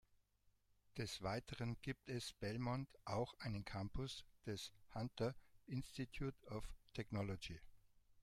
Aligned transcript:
Des 0.97 1.21
Weiteren 1.21 1.77
gibt 1.83 2.09
es 2.09 2.33
Belmont 2.33 2.89
auch 3.05 3.35
einen 3.37 3.63
Campus 3.65 4.25
des 4.47 4.73
Hunter 4.95 5.35
Institute 5.67 6.43
of 6.47 6.65
Technology. 6.95 7.61